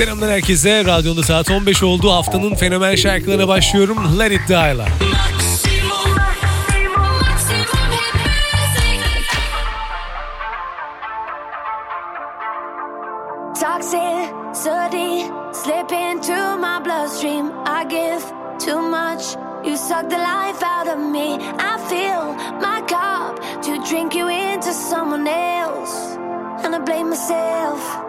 [0.00, 0.84] Selamlar herkese.
[0.84, 2.10] Radyonda saat 15 oldu.
[2.12, 4.18] Haftanın fenomen şarkılarına başlıyorum.
[4.18, 4.88] Let It Die'la.
[15.52, 17.52] Slip into my bloodstream.
[17.66, 18.22] I give
[18.66, 19.36] too much.
[19.64, 21.38] You suck the life out of me.
[21.58, 26.16] I fill my cup to drink you into someone else.
[26.64, 27.99] And I blame myself.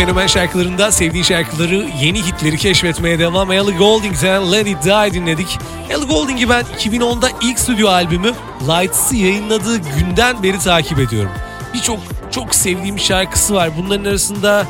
[0.00, 3.52] fenomen şarkılarında sevdiği şarkıları, yeni hitleri keşfetmeye devam.
[3.52, 5.58] Ellie Goulding'den Let It Die dinledik.
[5.90, 8.32] Ellie Goulding'i ben 2010'da ilk stüdyo albümü
[8.68, 11.30] Lights'ı yayınladığı günden beri takip ediyorum.
[11.74, 11.98] Birçok
[12.30, 13.70] çok sevdiğim şarkısı var.
[13.78, 14.66] Bunların arasında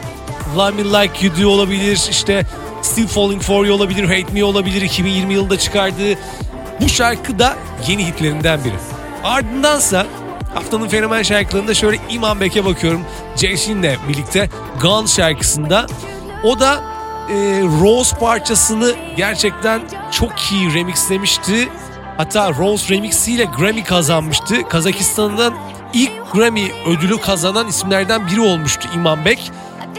[0.57, 2.47] Love Me Like You Do olabilir, işte
[2.83, 6.19] Still Falling For You olabilir, Hate Me olabilir 2020 yılında çıkardığı.
[6.81, 7.57] Bu şarkı da
[7.89, 8.75] yeni hitlerinden biri.
[9.25, 10.07] Ardındansa
[10.55, 13.01] Haftanın fenomen şarkılarında şöyle İman Bek'e bakıyorum.
[13.37, 14.49] Ceşin'le birlikte
[14.83, 15.87] Gun şarkısında.
[16.45, 16.81] O da
[17.31, 17.35] e,
[17.81, 21.69] Rose parçasını gerçekten çok iyi remixlemişti.
[22.17, 24.69] Hatta Rose remixiyle Grammy kazanmıştı.
[24.69, 25.55] Kazakistan'dan
[25.95, 29.51] ilk Grammy ödülü kazanan isimlerden biri olmuştu İman Bek.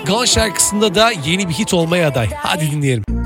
[0.07, 2.29] Gun şarkısında da yeni bir hit olmaya aday.
[2.37, 3.20] Hadi dinleyelim.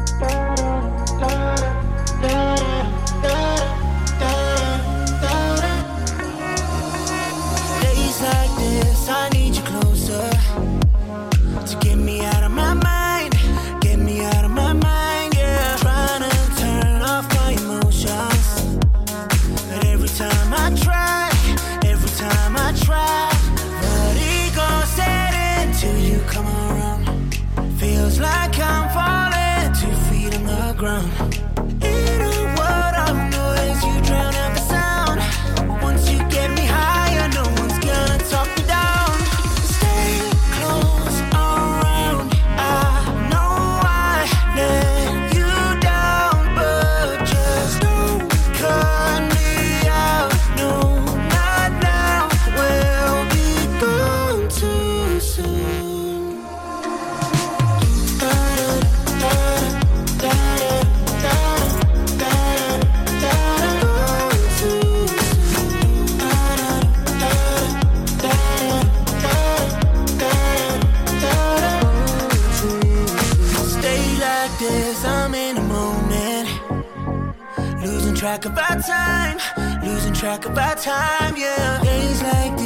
[78.36, 81.82] track of our time, losing track of our time, yeah.
[81.82, 82.65] Days like this.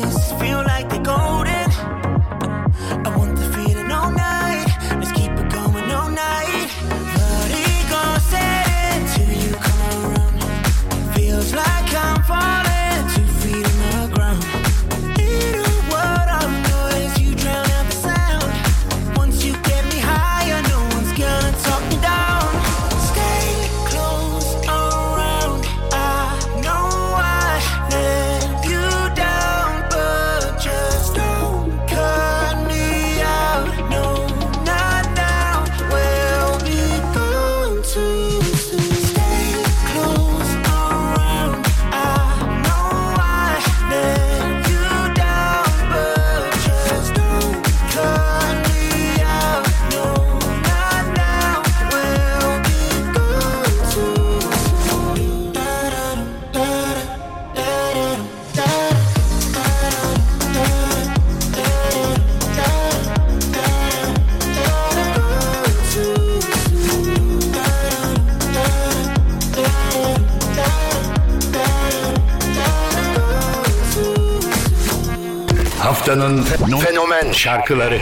[76.09, 76.43] Haftanın
[76.79, 77.99] fenomen şarkıları.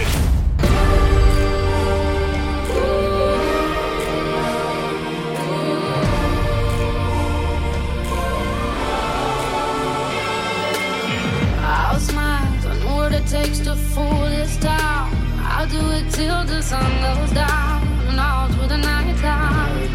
[11.64, 12.22] I'll smile,
[12.64, 15.12] I know what it takes to fool this town.
[15.42, 19.90] I'll do it till the sun goes down and all through the night time.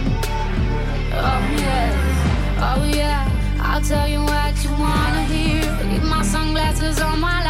[1.14, 1.92] Oh yeah,
[2.60, 3.26] oh yeah,
[3.62, 5.62] I'll tell you what you wanna hear.
[5.90, 7.41] Keep my sunglasses on while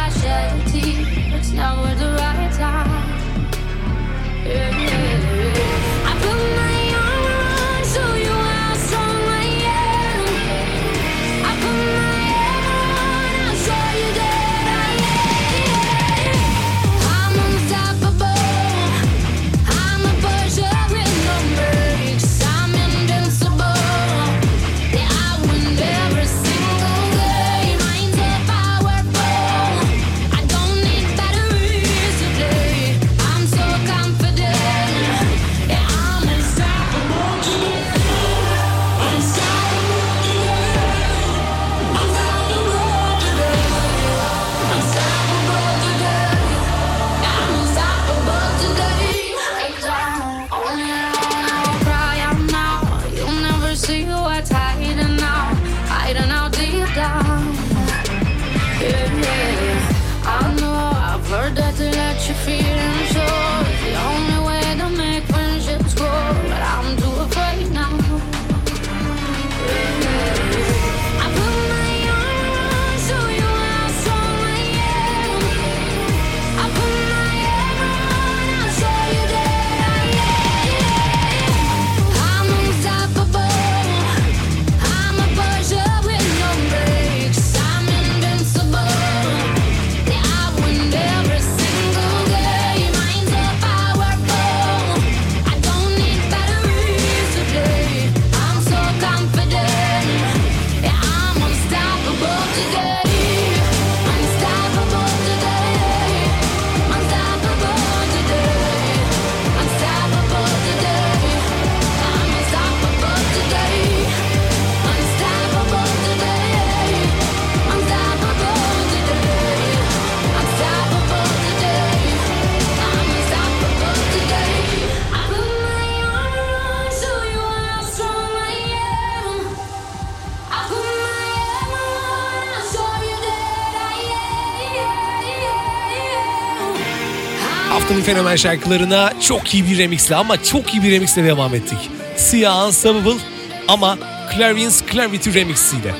[137.93, 141.77] Haftanın fenomen şarkılarına çok iyi bir remixle ama çok iyi bir remixle devam ettik.
[142.17, 143.21] Sia Unstoppable
[143.67, 143.97] ama
[144.35, 145.95] Clarence Clarity remix'iyle.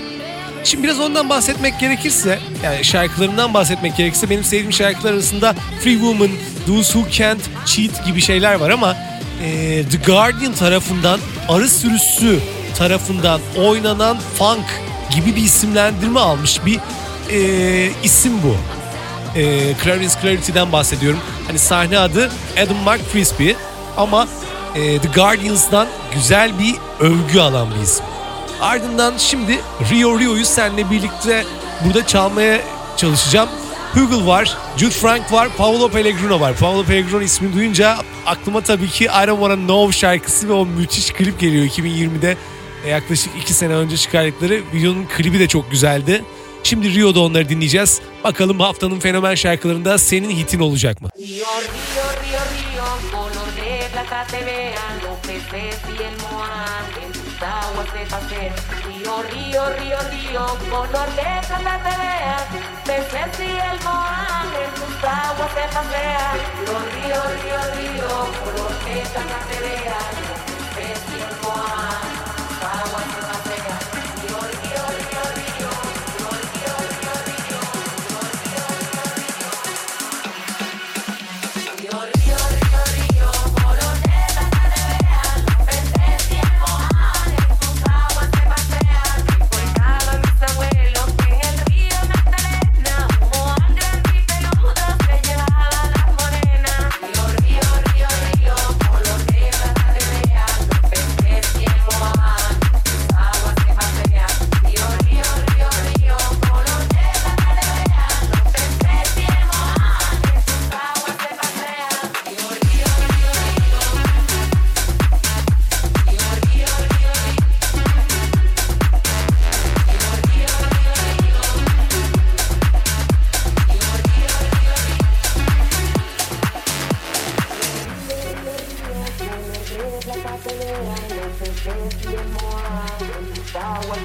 [0.64, 6.30] Şimdi biraz ondan bahsetmek gerekirse, yani şarkılarından bahsetmek gerekirse benim sevdiğim şarkılar arasında Free Woman,
[6.68, 8.98] Those Who Can't Cheat gibi şeyler var ama
[9.44, 11.20] e, The Guardian tarafından,
[11.50, 12.40] arı sürüsü
[12.78, 14.66] tarafından oynanan funk
[15.16, 16.80] gibi bir isimlendirme almış bir
[17.32, 18.56] e, isim bu
[19.36, 21.20] e, Clarence Clarity'den bahsediyorum.
[21.48, 23.52] Hani sahne adı Adam McCrispy
[23.98, 24.28] ama
[24.76, 28.06] e, The Guardians'dan güzel bir övgü alan bir isim.
[28.62, 29.60] Ardından şimdi
[29.92, 31.44] Rio Rio'yu seninle birlikte
[31.86, 32.62] burada çalmaya
[32.98, 33.50] çalışacağım.
[33.94, 36.56] Hugel var, Jude Frank var, Paolo Pellegrino var.
[36.56, 41.12] Paolo Pellegrino ismini duyunca aklıma tabii ki I Don't Wanna Know şarkısı ve o müthiş
[41.12, 42.38] klip geliyor 2020'de
[42.86, 46.24] e, yaklaşık 2 sene önce çıkardıkları videonun klibi de çok güzeldi.
[46.64, 48.02] Şimdi Rio'da onları dinleyeceğiz.
[48.24, 51.10] Bakalım haftanın fenomen şarkılarında senin hitin olacak mı?
[51.20, 52.08] Río, río,
[52.56, 58.04] río, color de plata te vean los peces y el moán en tus aguas de
[58.12, 58.56] paseo.
[58.88, 62.46] Río, río, río, río, color de plata te vean
[62.88, 66.36] peces y el moán en tus aguas de pasean.
[66.66, 68.10] Río, río, río, río,
[68.44, 70.53] color de plata te vean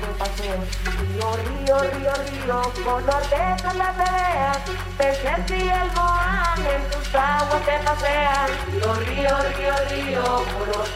[0.09, 0.59] de paseo.
[1.01, 3.37] Río, río, río, río, color de
[3.99, 4.61] vean.
[4.97, 8.51] Peces y el moán en tus aguas te pasean.
[8.73, 10.89] Río, río, río, río, color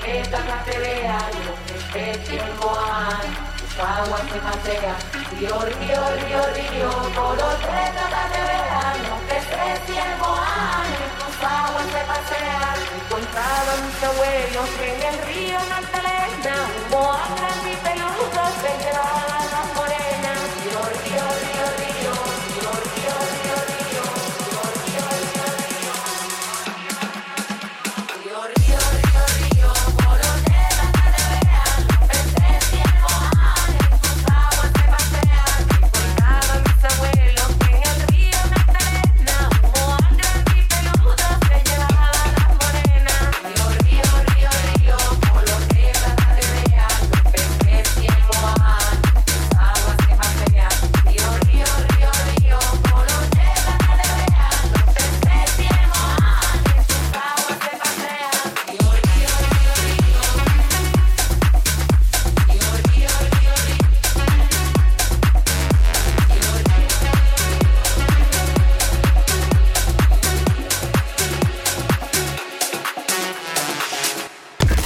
[0.67, 1.33] de vean.
[1.47, 4.97] Los peces y el moán tus aguas te pasean.
[5.39, 8.97] Río, río, río, río, color de vean.
[9.09, 12.77] Los peces y el moán en tus aguas te pasean.
[12.97, 16.23] Encontraban mis abuelos en el río Magdalena
[16.77, 17.42] un moán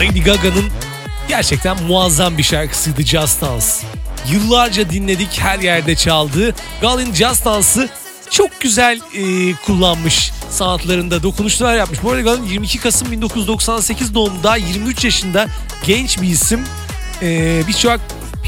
[0.00, 0.64] Lady Gaga'nın
[1.28, 3.66] gerçekten muazzam bir şarkısıydı Just Dance.
[4.30, 6.54] Yıllarca dinledik, her yerde çaldı.
[6.80, 7.88] Galin Just Dance'ı
[8.30, 12.02] çok güzel e, kullanmış sanatlarında dokunuşlar yapmış.
[12.02, 15.46] Bu arada Galin 22 Kasım 1998 doğumda 23 yaşında
[15.86, 16.60] genç bir isim.
[17.22, 18.00] E, Birçok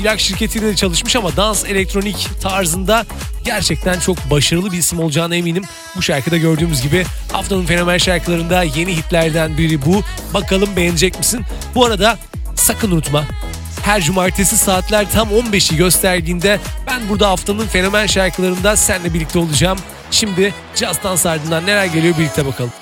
[0.02, 3.06] plak şirketiyle de çalışmış ama dans elektronik tarzında
[3.44, 5.64] gerçekten çok başarılı bir isim olacağına eminim.
[5.96, 10.02] Bu şarkıda gördüğümüz gibi haftanın fenomen şarkılarında yeni hitlerden biri bu.
[10.34, 11.44] Bakalım beğenecek misin?
[11.74, 12.18] Bu arada
[12.54, 13.24] sakın unutma
[13.82, 19.78] her cumartesi saatler tam 15'i gösterdiğinde ben burada haftanın fenomen şarkılarında seninle birlikte olacağım.
[20.10, 22.72] Şimdi Just Dance ardından neler geliyor birlikte bakalım.